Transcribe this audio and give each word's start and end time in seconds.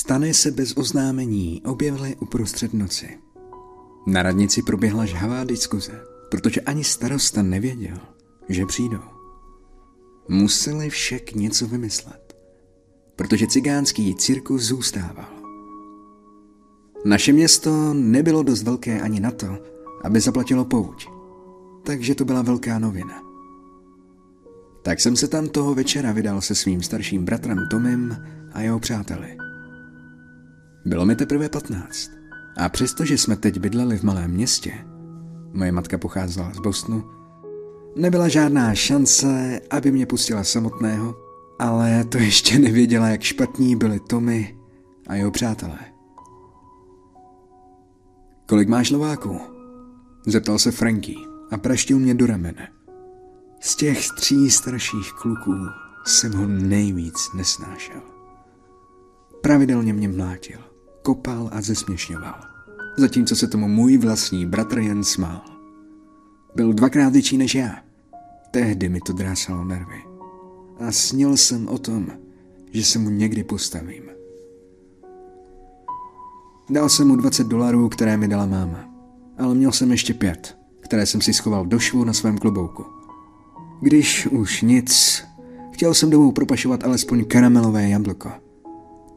Stany 0.00 0.34
se 0.34 0.50
bez 0.50 0.72
oznámení 0.76 1.62
objevily 1.66 2.16
uprostřed 2.16 2.74
noci. 2.74 3.18
Na 4.06 4.22
radnici 4.22 4.62
proběhla 4.62 5.04
žhavá 5.04 5.44
diskuze, 5.44 5.92
protože 6.30 6.60
ani 6.60 6.84
starosta 6.84 7.42
nevěděl, 7.42 7.98
že 8.48 8.66
přijdou. 8.66 9.00
Museli 10.28 10.90
však 10.90 11.32
něco 11.32 11.66
vymyslet, 11.66 12.36
protože 13.16 13.46
cigánský 13.46 14.14
cirkus 14.14 14.62
zůstával. 14.62 15.28
Naše 17.04 17.32
město 17.32 17.94
nebylo 17.94 18.42
dost 18.42 18.62
velké 18.62 19.00
ani 19.00 19.20
na 19.20 19.30
to, 19.30 19.58
aby 20.04 20.20
zaplatilo 20.20 20.64
pouť, 20.64 21.06
takže 21.84 22.14
to 22.14 22.24
byla 22.24 22.42
velká 22.42 22.78
novina. 22.78 23.22
Tak 24.82 25.00
jsem 25.00 25.16
se 25.16 25.28
tam 25.28 25.48
toho 25.48 25.74
večera 25.74 26.12
vydal 26.12 26.40
se 26.40 26.54
svým 26.54 26.82
starším 26.82 27.24
bratrem 27.24 27.58
Tomem 27.70 28.26
a 28.52 28.60
jeho 28.60 28.80
přáteli. 28.80 29.49
Bylo 30.84 31.06
mi 31.06 31.16
teprve 31.16 31.48
patnáct. 31.48 32.10
A 32.56 32.68
přestože 32.68 33.18
jsme 33.18 33.36
teď 33.36 33.58
bydleli 33.58 33.98
v 33.98 34.02
malém 34.02 34.30
městě, 34.30 34.72
moje 35.52 35.72
matka 35.72 35.98
pocházela 35.98 36.52
z 36.54 36.58
Bostonu, 36.58 37.04
nebyla 37.96 38.28
žádná 38.28 38.74
šance, 38.74 39.60
aby 39.70 39.92
mě 39.92 40.06
pustila 40.06 40.44
samotného, 40.44 41.14
ale 41.58 42.04
to 42.04 42.18
ještě 42.18 42.58
nevěděla, 42.58 43.08
jak 43.08 43.22
špatní 43.22 43.76
byli 43.76 44.00
Tommy 44.00 44.58
a 45.06 45.14
jeho 45.14 45.30
přátelé. 45.30 45.78
Kolik 48.46 48.68
máš 48.68 48.90
lováků? 48.90 49.40
Zeptal 50.26 50.58
se 50.58 50.70
Franky 50.70 51.14
a 51.50 51.58
praštil 51.58 51.98
mě 51.98 52.14
do 52.14 52.26
ramene. 52.26 52.68
Z 53.60 53.76
těch 53.76 54.08
tří 54.16 54.50
starších 54.50 55.12
kluků 55.12 55.56
jsem 56.06 56.32
ho 56.32 56.46
nejvíc 56.46 57.30
nesnášel. 57.34 58.00
Pravidelně 59.42 59.92
mě 59.92 60.08
mlátil 60.08 60.69
kopal 61.02 61.50
a 61.52 61.60
zesměšňoval, 61.60 62.40
zatímco 62.96 63.36
se 63.36 63.46
tomu 63.46 63.68
můj 63.68 63.96
vlastní 63.96 64.46
bratr 64.46 64.78
jen 64.78 65.04
smál. 65.04 65.40
Byl 66.54 66.72
dvakrát 66.72 67.12
větší 67.12 67.36
než 67.36 67.54
já. 67.54 67.78
Tehdy 68.50 68.88
mi 68.88 69.00
to 69.00 69.12
drásalo 69.12 69.64
nervy. 69.64 70.04
A 70.78 70.92
snil 70.92 71.36
jsem 71.36 71.68
o 71.68 71.78
tom, 71.78 72.06
že 72.72 72.84
se 72.84 72.98
mu 72.98 73.10
někdy 73.10 73.44
postavím. 73.44 74.02
Dal 76.70 76.88
jsem 76.88 77.08
mu 77.08 77.16
20 77.16 77.46
dolarů, 77.46 77.88
které 77.88 78.16
mi 78.16 78.28
dala 78.28 78.46
máma. 78.46 78.84
Ale 79.38 79.54
měl 79.54 79.72
jsem 79.72 79.90
ještě 79.90 80.14
pět, 80.14 80.58
které 80.80 81.06
jsem 81.06 81.20
si 81.20 81.34
schoval 81.34 81.66
do 81.66 81.78
švu 81.78 82.04
na 82.04 82.12
svém 82.12 82.38
klobouku. 82.38 82.84
Když 83.80 84.26
už 84.26 84.62
nic, 84.62 85.22
chtěl 85.72 85.94
jsem 85.94 86.10
domů 86.10 86.32
propašovat 86.32 86.84
alespoň 86.84 87.24
karamelové 87.24 87.88
jablko. 87.88 88.30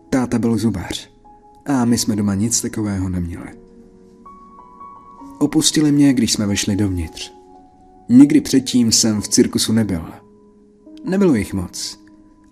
Táta 0.09 0.39
byl 0.39 0.57
zubář 0.57 1.12
a 1.65 1.85
my 1.85 1.97
jsme 1.97 2.15
doma 2.15 2.35
nic 2.35 2.61
takového 2.61 3.09
neměli. 3.09 3.49
Opustili 5.39 5.91
mě, 5.91 6.13
když 6.13 6.33
jsme 6.33 6.45
vešli 6.45 6.75
dovnitř. 6.75 7.33
Nikdy 8.09 8.41
předtím 8.41 8.91
jsem 8.91 9.21
v 9.21 9.27
cirkusu 9.27 9.73
nebyl. 9.73 10.05
Nebylo 11.05 11.35
jich 11.35 11.53
moc, 11.53 11.99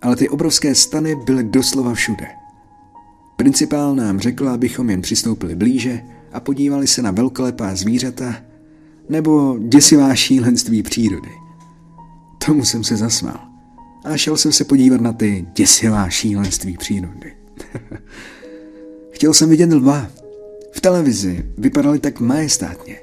ale 0.02 0.16
ty 0.16 0.28
obrovské 0.28 0.74
stany 0.74 1.14
byly 1.14 1.44
doslova 1.44 1.94
všude. 1.94 2.26
Principál 3.36 3.94
nám 3.94 4.20
řekl, 4.20 4.48
abychom 4.48 4.90
jen 4.90 5.02
přistoupili 5.02 5.54
blíže 5.54 6.02
a 6.32 6.40
podívali 6.40 6.86
se 6.86 7.02
na 7.02 7.10
velkolepá 7.10 7.74
zvířata 7.74 8.34
nebo 9.08 9.58
děsivá 9.58 10.14
šílenství 10.14 10.82
přírody. 10.82 11.30
Tomu 12.46 12.64
jsem 12.64 12.84
se 12.84 12.96
zasmál 12.96 13.40
a 14.04 14.16
šel 14.16 14.36
jsem 14.36 14.52
se 14.52 14.64
podívat 14.64 15.00
na 15.00 15.12
ty 15.12 15.46
děsivá 15.56 16.08
šílenství 16.08 16.76
přírody. 16.76 17.34
Chtěl 19.12 19.34
jsem 19.34 19.50
vidět 19.50 19.72
lva. 19.72 20.06
V 20.72 20.80
televizi 20.80 21.46
vypadali 21.58 21.98
tak 21.98 22.20
majestátně. 22.20 23.00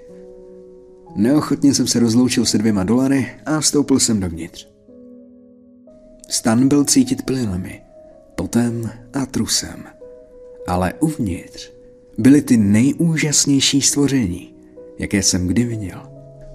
Neochotně 1.16 1.74
jsem 1.74 1.88
se 1.88 2.00
rozloučil 2.00 2.46
se 2.46 2.58
dvěma 2.58 2.84
dolary 2.84 3.28
a 3.46 3.60
vstoupil 3.60 4.00
jsem 4.00 4.20
dovnitř. 4.20 4.68
Stan 6.30 6.68
byl 6.68 6.86
cítit 6.86 7.26
plynami, 7.26 7.82
potem 8.36 8.90
a 9.14 9.26
trusem. 9.26 9.84
Ale 10.68 10.94
uvnitř 11.00 11.72
byly 12.18 12.42
ty 12.42 12.58
nejúžasnější 12.58 13.82
stvoření, 13.82 14.54
jaké 15.00 15.24
jsem 15.24 15.48
kdy 15.48 15.64
viděl. 15.64 16.02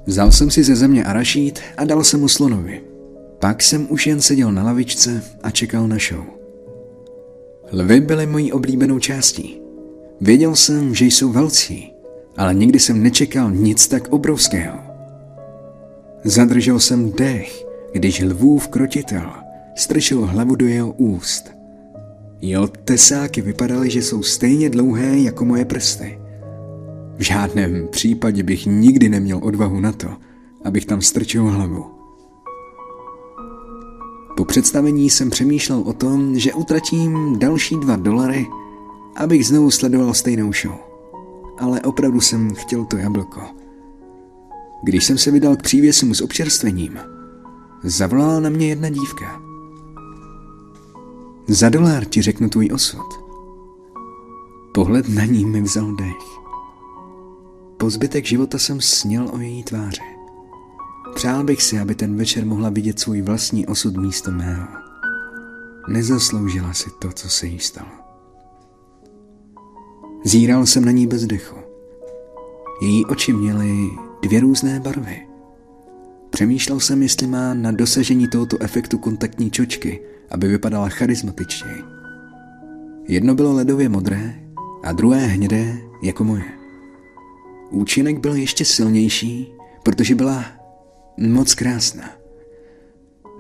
Vzal 0.07 0.33
jsem 0.33 0.51
si 0.51 0.65
ze 0.65 0.77
země 0.77 1.05
arašít 1.05 1.61
a 1.77 1.85
dal 1.85 2.05
jsem 2.05 2.21
mu 2.21 2.29
slonovi. 2.29 2.83
Pak 3.39 3.63
jsem 3.63 3.87
už 3.91 4.07
jen 4.07 4.21
seděl 4.21 4.53
na 4.53 4.63
lavičce 4.63 5.23
a 5.43 5.51
čekal 5.51 5.89
na 5.89 5.97
show. 6.09 6.44
Lvy 7.73 8.01
byly 8.01 8.27
mojí 8.27 8.53
oblíbenou 8.53 8.99
částí. 8.99 9.61
Věděl 10.21 10.57
jsem, 10.57 10.95
že 10.95 11.05
jsou 11.05 11.33
velcí, 11.33 11.93
ale 12.37 12.55
nikdy 12.55 12.79
jsem 12.79 13.03
nečekal 13.03 13.51
nic 13.51 13.89
tak 13.89 14.09
obrovského. 14.09 14.79
Zadržel 16.25 16.81
jsem 16.81 17.13
dech, 17.13 17.65
když 17.93 18.23
lvův 18.23 18.69
krotitel 18.69 19.31
strčil 19.75 20.27
hlavu 20.27 20.55
do 20.55 20.67
jeho 20.67 20.93
úst. 20.93 21.51
Jeho 22.41 22.69
tesáky 22.69 23.41
vypadaly, 23.41 23.91
že 23.91 24.03
jsou 24.03 24.23
stejně 24.23 24.71
dlouhé 24.71 25.19
jako 25.19 25.45
moje 25.45 25.65
prsty. 25.65 26.19
V 27.17 27.23
žádném 27.23 27.89
případě 27.91 28.43
bych 28.43 28.67
nikdy 28.67 29.09
neměl 29.09 29.41
odvahu 29.43 29.81
na 29.81 29.93
to, 29.93 30.09
abych 30.65 30.87
tam 30.87 31.01
strčil 31.01 31.45
hlavu. 31.45 31.94
Po 34.37 34.45
představení 34.45 35.11
jsem 35.11 35.31
přemýšlel 35.31 35.79
o 35.79 35.93
tom, 35.93 36.39
že 36.39 36.55
utratím 36.55 37.39
další 37.39 37.77
dva 37.77 37.97
dolary, 37.97 38.47
abych 39.17 39.47
znovu 39.47 39.71
sledoval 39.71 40.15
stejnou 40.15 40.53
show. 40.53 40.75
Ale 41.59 41.81
opravdu 41.81 42.21
jsem 42.21 42.55
chtěl 42.55 42.85
to 42.85 42.97
jablko. 42.97 43.41
Když 44.83 45.05
jsem 45.05 45.19
se 45.19 45.31
vydal 45.31 45.57
k 45.57 45.63
přívěsům 45.63 46.15
s 46.15 46.21
občerstvením, 46.21 46.99
zavolala 47.83 48.41
na 48.41 48.51
mě 48.51 48.69
jedna 48.69 48.89
dívka. 48.89 49.43
Za 51.49 51.69
dolár 51.69 52.05
ti 52.05 52.23
řeknu 52.23 52.49
tvůj 52.49 52.69
osud. 52.75 53.07
Pohled 54.75 55.09
na 55.09 55.25
ní 55.25 55.45
mi 55.45 55.61
vzal 55.61 55.95
dech. 55.95 56.41
Po 57.77 57.91
zbytek 57.91 58.25
života 58.25 58.59
jsem 58.59 58.81
sněl 58.81 59.31
o 59.33 59.39
její 59.39 59.63
tváři. 59.63 60.14
Přál 61.15 61.45
bych 61.45 61.63
si, 61.63 61.79
aby 61.79 61.95
ten 61.95 62.17
večer 62.17 62.47
mohla 62.47 62.71
vidět 62.71 63.01
svůj 63.01 63.23
vlastní 63.23 63.67
osud 63.67 63.97
místo 63.97 64.31
mého. 64.31 64.67
Nezasloužila 65.89 66.73
si 66.73 66.91
to, 66.99 67.13
co 67.13 67.29
se 67.29 67.47
jí 67.47 67.59
stalo. 67.59 67.91
Zíral 70.25 70.67
jsem 70.67 70.85
na 70.85 70.91
ní 70.91 71.07
bez 71.07 71.27
dechu. 71.27 71.57
Její 72.83 73.05
oči 73.05 73.33
měly 73.33 73.91
dvě 74.23 74.41
různé 74.41 74.81
barvy. 74.81 75.27
Přemýšlel 76.31 76.81
jsem, 76.81 77.03
jestli 77.03 77.27
má 77.27 77.55
na 77.55 77.73
dosažení 77.73 78.29
tohoto 78.29 78.57
efektu 78.63 78.99
kontaktní 78.99 79.51
čočky, 79.51 80.01
aby 80.31 80.49
vypadala 80.49 80.89
charismatičtěji. 80.89 81.83
Jedno 83.09 83.35
bylo 83.35 83.53
ledově 83.53 83.89
modré 83.89 84.35
a 84.83 84.93
druhé 84.93 85.27
hnědé 85.27 85.77
jako 86.03 86.25
moje. 86.25 86.45
Účinek 87.71 88.19
byl 88.19 88.35
ještě 88.35 88.65
silnější, 88.65 89.53
protože 89.83 90.15
byla 90.15 90.45
moc 91.17 91.55
krásná. 91.55 92.11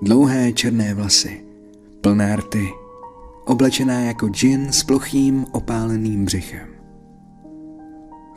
Dlouhé 0.02 0.52
černé 0.52 0.94
vlasy, 0.94 1.44
plné 2.00 2.36
rty, 2.36 2.68
oblečená 3.44 4.00
jako 4.00 4.28
džin 4.28 4.72
s 4.72 4.84
plochým 4.84 5.46
opáleným 5.52 6.24
břichem. 6.24 6.68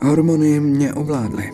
Hormony 0.02 0.60
mě 0.60 0.94
ovládly 0.94 1.52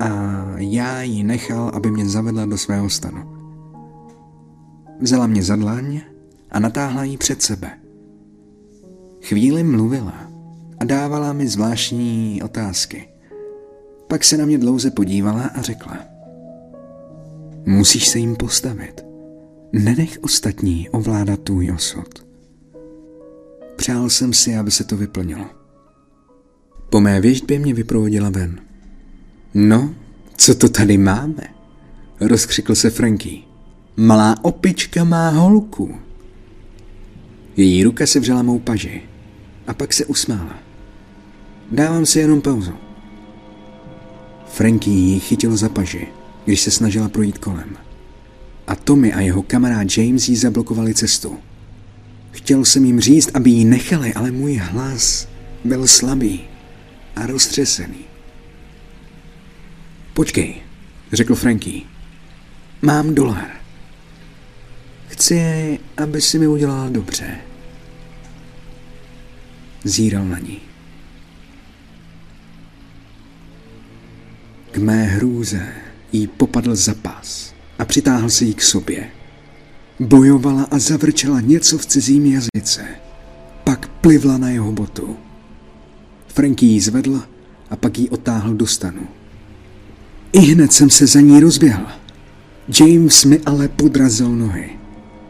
a 0.00 0.08
já 0.56 1.02
ji 1.02 1.22
nechal, 1.22 1.70
aby 1.74 1.90
mě 1.90 2.08
zavedla 2.08 2.46
do 2.46 2.58
svého 2.58 2.90
stanu. 2.90 3.22
Vzala 5.00 5.26
mě 5.26 5.42
za 5.42 5.56
dlaň 5.56 6.00
a 6.50 6.60
natáhla 6.60 7.04
ji 7.04 7.16
před 7.16 7.42
sebe. 7.42 7.70
Chvíli 9.22 9.62
mluvila 9.62 10.14
a 10.78 10.84
dávala 10.84 11.32
mi 11.32 11.48
zvláštní 11.48 12.42
otázky. 12.42 13.08
Pak 14.08 14.24
se 14.24 14.36
na 14.36 14.46
mě 14.46 14.58
dlouze 14.58 14.90
podívala 14.90 15.50
a 15.54 15.62
řekla– 15.62 15.98
Musíš 17.66 18.08
se 18.08 18.18
jim 18.18 18.36
postavit. 18.36 19.04
Nenech 19.72 20.18
ostatní 20.20 20.88
ovládat 20.88 21.40
tvůj 21.40 21.70
osud. 21.70 22.26
Přál 23.76 24.10
jsem 24.10 24.32
si, 24.32 24.56
aby 24.56 24.70
se 24.70 24.84
to 24.84 24.96
vyplnilo. 24.96 25.46
Po 26.90 27.00
mé 27.00 27.20
věžbě 27.20 27.58
mě 27.58 27.74
vyprovodila 27.74 28.30
ven. 28.30 28.60
No, 29.54 29.94
co 30.36 30.54
to 30.54 30.68
tady 30.68 30.98
máme? 30.98 31.42
Rozkřikl 32.20 32.74
se 32.74 32.90
Franky. 32.90 33.42
Malá 33.96 34.36
opička 34.42 35.04
má 35.04 35.28
holku. 35.30 35.94
Její 37.56 37.84
ruka 37.84 38.06
se 38.06 38.20
vřela 38.20 38.42
mou 38.42 38.58
paži 38.58 39.02
a 39.66 39.74
pak 39.74 39.92
se 39.92 40.04
usmála. 40.06 40.58
Dávám 41.72 42.06
si 42.06 42.18
jenom 42.18 42.40
pauzu. 42.40 42.72
Franky 44.46 44.90
ji 44.90 45.20
chytil 45.20 45.56
za 45.56 45.68
paži 45.68 46.19
když 46.44 46.60
se 46.60 46.70
snažila 46.70 47.08
projít 47.08 47.38
kolem. 47.38 47.76
A 48.66 48.76
Tommy 48.76 49.12
a 49.12 49.20
jeho 49.20 49.42
kamarád 49.42 49.98
James 49.98 50.28
jí 50.28 50.36
zablokovali 50.36 50.94
cestu. 50.94 51.38
Chtěl 52.32 52.64
jsem 52.64 52.84
jim 52.84 53.00
říct, 53.00 53.30
aby 53.34 53.50
ji 53.50 53.64
nechali, 53.64 54.14
ale 54.14 54.30
můj 54.30 54.56
hlas 54.56 55.28
byl 55.64 55.86
slabý 55.86 56.40
a 57.16 57.26
roztřesený. 57.26 58.04
Počkej, 60.14 60.54
řekl 61.12 61.34
Franky. 61.34 61.82
Mám 62.82 63.14
dolar. 63.14 63.50
Chci, 65.08 65.78
aby 65.96 66.20
si 66.20 66.38
mi 66.38 66.46
udělala 66.46 66.88
dobře. 66.88 67.36
Zíral 69.84 70.24
na 70.24 70.38
ní. 70.38 70.60
K 74.70 74.76
mé 74.78 75.04
hrůze 75.04 75.72
jí 76.12 76.26
popadl 76.26 76.76
za 76.76 76.94
pás 76.94 77.54
a 77.78 77.84
přitáhl 77.84 78.30
se 78.30 78.44
jí 78.44 78.54
k 78.54 78.62
sobě. 78.62 79.08
Bojovala 80.00 80.66
a 80.70 80.78
zavrčela 80.78 81.40
něco 81.40 81.78
v 81.78 81.86
cizím 81.86 82.26
jazyce. 82.26 82.84
Pak 83.64 83.88
plivla 83.88 84.38
na 84.38 84.50
jeho 84.50 84.72
botu. 84.72 85.16
Franky 86.28 86.66
ji 86.66 86.80
zvedl 86.80 87.22
a 87.70 87.76
pak 87.76 87.98
ji 87.98 88.08
otáhl 88.08 88.54
do 88.54 88.66
stanu. 88.66 89.08
I 90.32 90.38
hned 90.38 90.72
jsem 90.72 90.90
se 90.90 91.06
za 91.06 91.20
ní 91.20 91.40
rozběhl. 91.40 91.86
James 92.80 93.24
mi 93.24 93.40
ale 93.46 93.68
podrazil 93.68 94.36
nohy. 94.36 94.70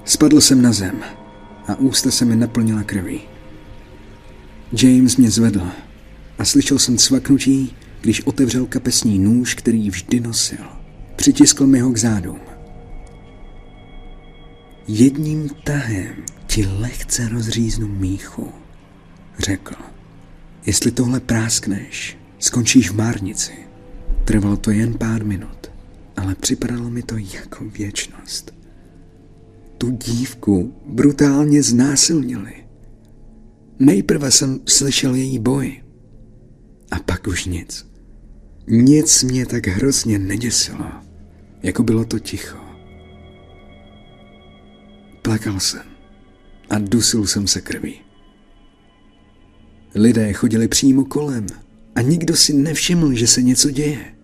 Spadl 0.05 0.41
jsem 0.41 0.63
na 0.63 0.73
zem 0.73 1.01
a 1.69 1.75
ústa 1.75 2.11
se 2.11 2.25
mi 2.25 2.37
naplnila 2.37 2.83
krví. 2.83 3.21
James 4.83 5.17
mě 5.17 5.31
zvedl 5.31 5.63
a 6.39 6.45
slyšel 6.45 6.79
jsem 6.79 6.97
cvaknutí, 6.97 7.75
když 8.01 8.21
otevřel 8.21 8.67
kapesní 8.67 9.19
nůž, 9.19 9.55
který 9.55 9.91
vždy 9.91 10.21
nosil. 10.21 10.65
Přitiskl 11.17 11.67
mi 11.67 11.81
ho 11.81 11.91
k 11.91 11.97
zádům. 11.97 12.41
Jedním 14.89 15.49
tahem 15.65 16.15
ti 16.47 16.67
lehce 16.67 17.29
rozříznu 17.29 17.89
míchu, 17.89 18.53
řekl. 19.39 19.75
Jestli 20.67 20.91
tohle 20.91 21.21
práskneš, 21.21 22.19
skončíš 22.39 22.91
v 22.91 22.97
márnici. 22.97 23.53
Trvalo 24.25 24.57
to 24.57 24.71
jen 24.71 24.95
pár 24.95 25.25
minut, 25.25 25.71
ale 26.17 26.35
připadalo 26.35 26.91
mi 26.91 27.03
to 27.03 27.17
jako 27.17 27.65
věčnost. 27.65 28.55
Tu 29.79 29.91
dívku 29.91 30.75
brutálně 30.87 31.63
znásilnili. 31.63 32.53
Nejprve 33.79 34.31
jsem 34.31 34.61
slyšel 34.67 35.15
její 35.15 35.39
boj. 35.39 35.83
A 36.91 36.99
pak 36.99 37.27
už 37.27 37.45
nic. 37.45 37.90
Nic 38.67 39.23
mě 39.23 39.47
tak 39.47 39.67
hrozně 39.67 40.19
neděsilo, 40.19 40.87
jako 41.63 41.83
bylo 41.83 42.05
to 42.05 42.19
ticho. 42.19 42.59
Plakal 45.23 45.61
jsem 45.61 45.83
a 46.71 46.79
dusil 46.79 47.27
jsem 47.27 47.47
se 47.47 47.61
krví. 47.61 48.01
Lidé 49.95 50.33
chodili 50.33 50.69
přímo 50.69 51.05
kolem 51.05 51.47
a 51.95 52.01
nikdo 52.01 52.37
si 52.37 52.53
nevšiml, 52.53 53.15
že 53.15 53.27
se 53.27 53.43
něco 53.43 53.71
děje. 53.71 54.15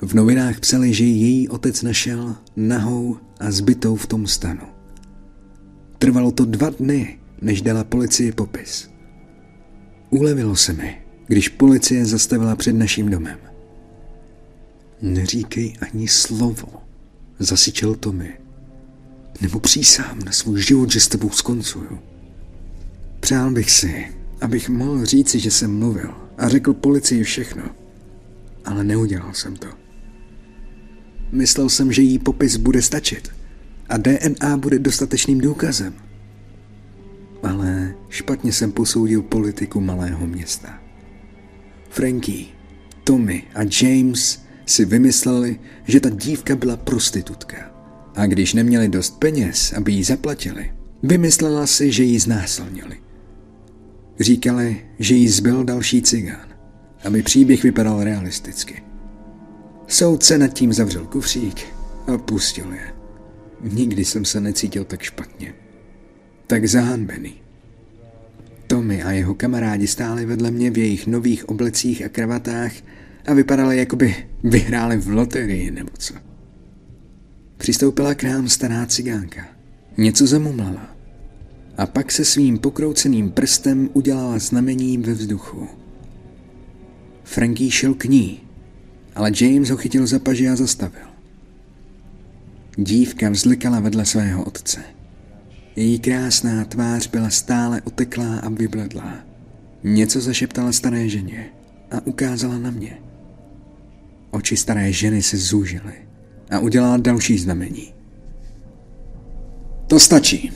V 0.00 0.14
novinách 0.14 0.60
psali, 0.60 0.94
že 0.94 1.04
její 1.04 1.48
otec 1.48 1.82
našel 1.82 2.36
nahou 2.56 3.16
a 3.40 3.50
zbytou 3.50 3.96
v 3.96 4.06
tom 4.06 4.26
stanu. 4.26 4.66
Trvalo 5.98 6.32
to 6.32 6.44
dva 6.44 6.70
dny, 6.70 7.18
než 7.40 7.62
dala 7.62 7.84
policie 7.84 8.32
popis. 8.32 8.90
Ulevilo 10.10 10.56
se 10.56 10.72
mi, 10.72 11.01
když 11.32 11.48
policie 11.48 12.06
zastavila 12.06 12.56
před 12.56 12.72
naším 12.72 13.10
domem. 13.10 13.38
Neříkej 15.02 15.74
ani 15.80 16.08
slovo, 16.08 16.66
zasyčel 17.38 17.94
Tommy. 17.94 18.32
Nebo 19.40 19.60
přísám 19.60 20.18
na 20.24 20.32
svůj 20.32 20.62
život, 20.62 20.92
že 20.92 21.00
s 21.00 21.08
tebou 21.08 21.30
skoncuju. 21.30 21.98
Přál 23.20 23.50
bych 23.50 23.70
si, 23.70 24.08
abych 24.40 24.68
mohl 24.68 25.04
říci, 25.04 25.40
že 25.40 25.50
jsem 25.50 25.78
mluvil 25.78 26.14
a 26.38 26.48
řekl 26.48 26.72
policii 26.72 27.22
všechno. 27.22 27.62
Ale 28.64 28.84
neudělal 28.84 29.34
jsem 29.34 29.56
to. 29.56 29.68
Myslel 31.30 31.68
jsem, 31.68 31.92
že 31.92 32.02
jí 32.02 32.18
popis 32.18 32.56
bude 32.56 32.82
stačit 32.82 33.30
a 33.88 33.96
DNA 33.96 34.56
bude 34.56 34.78
dostatečným 34.78 35.40
důkazem. 35.40 35.94
Ale 37.42 37.94
špatně 38.08 38.52
jsem 38.52 38.72
posoudil 38.72 39.22
politiku 39.22 39.80
malého 39.80 40.26
města. 40.26 40.82
Frankie, 41.92 42.46
Tommy 43.04 43.42
a 43.54 43.60
James 43.82 44.42
si 44.66 44.84
vymysleli, 44.84 45.60
že 45.84 46.00
ta 46.00 46.10
dívka 46.10 46.56
byla 46.56 46.76
prostitutka. 46.76 47.56
A 48.14 48.26
když 48.26 48.54
neměli 48.54 48.88
dost 48.88 49.18
peněz, 49.18 49.72
aby 49.72 49.92
jí 49.92 50.04
zaplatili, 50.04 50.72
vymyslela 51.02 51.66
si, 51.66 51.92
že 51.92 52.04
ji 52.04 52.20
znásilnili. 52.20 52.96
Říkali, 54.20 54.86
že 54.98 55.14
jí 55.14 55.28
zbyl 55.28 55.64
další 55.64 56.02
cigán, 56.02 56.48
aby 57.04 57.22
příběh 57.22 57.62
vypadal 57.62 58.04
realisticky. 58.04 58.82
Soudce 59.86 60.38
nad 60.38 60.48
tím 60.48 60.72
zavřel 60.72 61.06
kufřík 61.06 61.60
a 62.06 62.18
pustil 62.18 62.72
je. 62.72 62.94
Nikdy 63.60 64.04
jsem 64.04 64.24
se 64.24 64.40
necítil 64.40 64.84
tak 64.84 65.02
špatně. 65.02 65.54
Tak 66.46 66.68
zahanbený. 66.68 67.41
Tommy 68.72 69.02
a 69.02 69.10
jeho 69.10 69.34
kamarádi 69.34 69.86
stáli 69.86 70.26
vedle 70.26 70.50
mě 70.50 70.70
v 70.70 70.78
jejich 70.78 71.06
nových 71.06 71.48
oblecích 71.48 72.04
a 72.04 72.08
kravatách 72.08 72.72
a 73.26 73.34
vypadali, 73.34 73.78
jako 73.78 73.96
by 73.96 74.16
vyhráli 74.44 74.96
v 74.96 75.08
loterii 75.08 75.70
nebo 75.70 75.90
co. 75.98 76.14
Přistoupila 77.56 78.14
k 78.14 78.22
nám 78.22 78.48
stará 78.48 78.86
cigánka. 78.86 79.48
Něco 79.96 80.26
zamumlala. 80.26 80.96
A 81.76 81.86
pak 81.86 82.12
se 82.12 82.24
svým 82.24 82.58
pokrouceným 82.58 83.30
prstem 83.30 83.90
udělala 83.92 84.38
znamení 84.38 84.98
ve 84.98 85.12
vzduchu. 85.12 85.68
Frankie 87.24 87.70
šel 87.70 87.94
k 87.94 88.04
ní, 88.04 88.40
ale 89.14 89.30
James 89.40 89.70
ho 89.70 89.76
chytil 89.76 90.06
za 90.06 90.18
paži 90.18 90.48
a 90.48 90.56
zastavil. 90.56 91.06
Dívka 92.76 93.30
vzlikala 93.30 93.80
vedle 93.80 94.04
svého 94.04 94.44
otce. 94.44 95.01
Její 95.76 95.98
krásná 95.98 96.64
tvář 96.64 97.06
byla 97.06 97.30
stále 97.30 97.82
oteklá 97.82 98.38
a 98.38 98.48
vybledlá. 98.48 99.14
Něco 99.84 100.20
zašeptala 100.20 100.72
staré 100.72 101.08
ženě 101.08 101.46
a 101.90 102.06
ukázala 102.06 102.58
na 102.58 102.70
mě. 102.70 102.98
Oči 104.30 104.56
staré 104.56 104.92
ženy 104.92 105.22
se 105.22 105.36
zúžily 105.36 105.92
a 106.50 106.58
udělala 106.58 106.96
další 106.96 107.38
znamení. 107.38 107.94
To 109.86 110.00
stačí, 110.00 110.52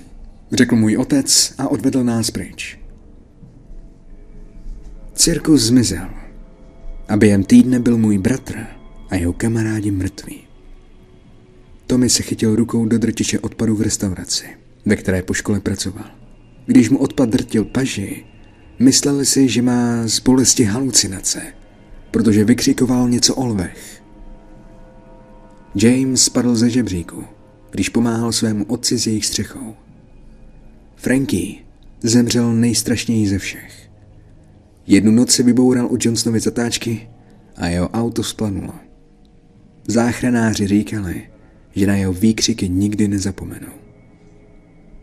řekl 0.52 0.76
můj 0.76 0.96
otec 0.96 1.54
a 1.58 1.68
odvedl 1.68 2.04
nás 2.04 2.30
pryč. 2.30 2.78
Cirkus 5.14 5.62
zmizel 5.62 6.08
a 7.08 7.16
během 7.16 7.44
týdne 7.44 7.78
byl 7.78 7.98
můj 7.98 8.18
bratr 8.18 8.66
a 9.10 9.16
jeho 9.16 9.32
kamarádi 9.32 9.90
mrtví. 9.90 10.40
Tommy 11.86 12.10
se 12.10 12.22
chytil 12.22 12.56
rukou 12.56 12.86
do 12.86 12.98
drtiče 12.98 13.38
odpadu 13.38 13.76
v 13.76 13.80
restauraci, 13.80 14.46
ve 14.86 14.96
které 14.96 15.22
po 15.22 15.34
škole 15.34 15.60
pracoval. 15.60 16.10
Když 16.66 16.90
mu 16.90 16.98
odpad 16.98 17.28
drtil 17.28 17.64
paži, 17.64 18.24
mysleli 18.78 19.26
si, 19.26 19.48
že 19.48 19.62
má 19.62 20.06
z 20.06 20.20
bolesti 20.20 20.64
halucinace, 20.64 21.42
protože 22.10 22.44
vykřikoval 22.44 23.08
něco 23.08 23.34
o 23.34 23.46
lvech. 23.46 24.02
James 25.74 26.22
spadl 26.22 26.56
ze 26.56 26.70
žebříku, 26.70 27.24
když 27.70 27.88
pomáhal 27.88 28.32
svému 28.32 28.64
otci 28.64 28.98
s 28.98 29.06
jejich 29.06 29.26
střechou. 29.26 29.74
Frankie 30.96 31.54
zemřel 32.02 32.54
nejstrašněji 32.54 33.28
ze 33.28 33.38
všech. 33.38 33.90
Jednu 34.86 35.12
noc 35.12 35.30
se 35.30 35.42
vyboural 35.42 35.86
u 35.92 35.98
Johnsonovy 36.00 36.40
zatáčky 36.40 37.08
a 37.56 37.66
jeho 37.66 37.88
auto 37.88 38.22
splanulo. 38.22 38.74
Záchranáři 39.88 40.66
říkali, 40.66 41.22
že 41.74 41.86
na 41.86 41.96
jeho 41.96 42.12
výkřiky 42.12 42.68
nikdy 42.68 43.08
nezapomenou. 43.08 43.85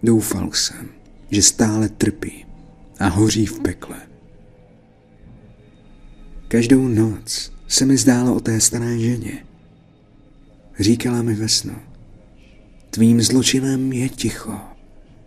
Doufal 0.03 0.51
jsem, 0.51 0.89
že 1.31 1.41
stále 1.41 1.89
trpí 1.89 2.45
a 2.99 3.07
hoří 3.07 3.45
v 3.45 3.59
pekle. 3.59 3.97
Každou 6.47 6.87
noc 6.87 7.51
se 7.67 7.85
mi 7.85 7.97
zdálo 7.97 8.35
o 8.35 8.39
té 8.39 8.61
staré 8.61 8.99
ženě. 8.99 9.45
Říkala 10.79 11.21
mi 11.21 11.33
ve 11.33 11.49
snu, 11.49 11.75
tvým 12.89 13.21
zločinem 13.21 13.93
je 13.93 14.09
ticho, 14.09 14.59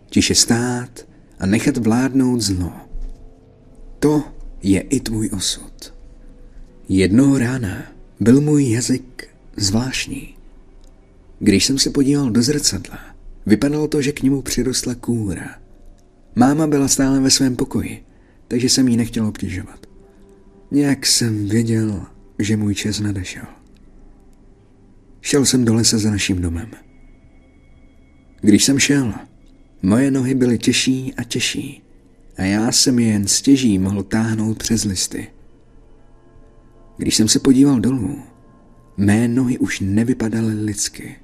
tiše 0.09 0.35
stát 0.35 1.07
a 1.39 1.45
nechat 1.45 1.77
vládnout 1.77 2.41
zlo. 2.41 2.73
To 3.99 4.23
je 4.63 4.81
i 4.81 4.99
tvůj 4.99 5.29
osud. 5.33 5.93
Jednoho 6.89 7.37
rána 7.37 7.83
byl 8.19 8.41
můj 8.41 8.71
jazyk 8.71 9.29
zvláštní. 9.57 10.35
Když 11.39 11.65
jsem 11.65 11.79
se 11.79 11.89
podíval 11.89 12.29
do 12.29 12.41
zrcadla, 12.41 13.16
vypadalo 13.47 13.87
to, 13.87 14.01
že 14.01 14.11
k 14.11 14.23
němu 14.23 14.41
přirostla 14.41 14.95
kůra. 14.95 15.55
Máma 16.35 16.67
byla 16.67 16.87
stále 16.87 17.19
ve 17.19 17.29
svém 17.29 17.55
pokoji, 17.55 18.03
takže 18.47 18.69
jsem 18.69 18.87
jí 18.87 18.97
nechtěl 18.97 19.25
obtěžovat. 19.25 19.87
Nějak 20.71 21.05
jsem 21.05 21.47
věděl, 21.47 22.05
že 22.39 22.57
můj 22.57 22.75
čas 22.75 22.99
nadešel. 22.99 23.45
Šel 25.21 25.45
jsem 25.45 25.65
do 25.65 25.73
lesa 25.73 25.97
za 25.97 26.11
naším 26.11 26.41
domem. 26.41 26.71
Když 28.41 28.63
jsem 28.63 28.79
šel, 28.79 29.13
Moje 29.81 30.11
nohy 30.11 30.35
byly 30.35 30.57
těžší 30.57 31.13
a 31.17 31.23
těžší 31.23 31.83
a 32.37 32.43
já 32.43 32.71
jsem 32.71 32.99
je 32.99 33.07
jen 33.07 33.27
stěží 33.27 33.79
mohl 33.79 34.03
táhnout 34.03 34.57
přes 34.57 34.83
listy. 34.83 35.27
Když 36.97 37.15
jsem 37.15 37.27
se 37.27 37.39
podíval 37.39 37.79
dolů, 37.79 38.19
mé 38.97 39.27
nohy 39.27 39.57
už 39.57 39.79
nevypadaly 39.79 40.53
lidsky. 40.53 41.15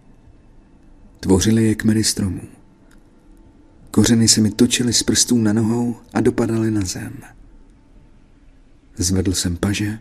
Tvořily 1.24 1.64
je 1.64 1.76
kmeny 1.76 2.04
stromů. 2.04 2.42
Kořeny 3.92 4.28
se 4.28 4.42
mi 4.42 4.52
točily 4.52 4.94
z 4.94 5.04
prstů 5.04 5.38
na 5.38 5.54
nohou 5.54 5.96
a 6.14 6.22
dopadaly 6.22 6.72
na 6.72 6.82
zem. 6.82 7.18
Zvedl 8.98 9.34
jsem 9.34 9.58
paže 9.58 10.00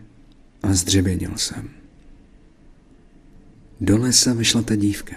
a 0.63 0.73
zdřevěnil 0.73 1.37
jsem. 1.37 1.69
Do 3.81 3.97
lesa 3.97 4.33
vyšla 4.33 4.61
ta 4.61 4.75
dívka. 4.75 5.15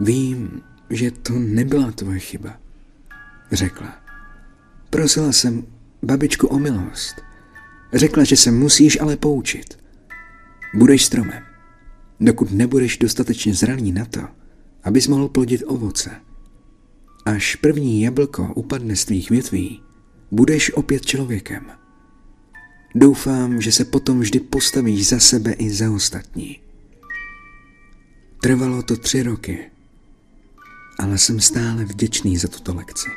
Vím, 0.00 0.62
že 0.90 1.10
to 1.10 1.32
nebyla 1.38 1.92
tvoje 1.92 2.18
chyba, 2.18 2.60
řekla. 3.52 4.02
Prosila 4.90 5.32
jsem 5.32 5.66
babičku 6.02 6.46
o 6.46 6.58
milost. 6.58 7.20
Řekla, 7.92 8.24
že 8.24 8.36
se 8.36 8.50
musíš 8.50 9.00
ale 9.00 9.16
poučit. 9.16 9.78
Budeš 10.74 11.04
stromem, 11.04 11.42
dokud 12.20 12.52
nebudeš 12.52 12.98
dostatečně 12.98 13.54
zraný 13.54 13.92
na 13.92 14.04
to, 14.04 14.20
abys 14.82 15.08
mohl 15.08 15.28
plodit 15.28 15.62
ovoce. 15.66 16.10
Až 17.24 17.56
první 17.56 18.02
jablko 18.02 18.52
upadne 18.54 18.96
z 18.96 19.04
tvých 19.04 19.30
větví, 19.30 19.82
budeš 20.30 20.72
opět 20.72 21.06
člověkem. 21.06 21.66
Doufám, 22.94 23.60
že 23.60 23.72
se 23.72 23.84
potom 23.84 24.20
vždy 24.20 24.40
postavíš 24.40 25.08
za 25.08 25.18
sebe 25.18 25.52
i 25.52 25.70
za 25.70 25.90
ostatní. 25.90 26.60
Trvalo 28.42 28.82
to 28.82 28.96
tři 28.96 29.22
roky, 29.22 29.70
ale 30.98 31.18
jsem 31.18 31.40
stále 31.40 31.84
vděčný 31.84 32.36
za 32.36 32.48
tuto 32.48 32.74
lekci. 32.74 33.08